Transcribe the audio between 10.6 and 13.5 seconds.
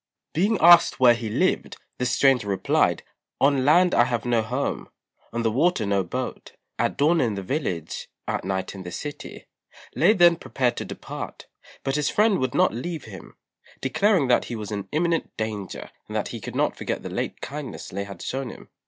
to depart; but his friend would not leave him,